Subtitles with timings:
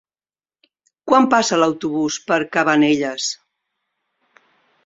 [1.11, 3.29] Quan passa l'autobús per Cabanelles?